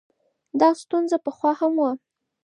[0.59, 1.91] دا ستونزه پخوا هم وه.